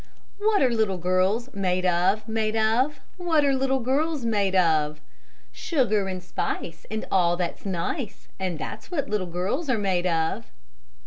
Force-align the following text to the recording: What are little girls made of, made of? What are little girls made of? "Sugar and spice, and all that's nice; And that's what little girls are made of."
What 0.39 0.63
are 0.63 0.69
little 0.71 0.97
girls 0.97 1.53
made 1.53 1.85
of, 1.85 2.27
made 2.27 2.55
of? 2.55 2.99
What 3.17 3.45
are 3.45 3.53
little 3.53 3.79
girls 3.81 4.25
made 4.25 4.55
of? 4.55 4.99
"Sugar 5.51 6.07
and 6.07 6.23
spice, 6.23 6.87
and 6.89 7.05
all 7.11 7.37
that's 7.37 7.67
nice; 7.67 8.27
And 8.39 8.57
that's 8.57 8.89
what 8.89 9.11
little 9.11 9.27
girls 9.27 9.69
are 9.69 9.77
made 9.77 10.07
of." 10.07 10.47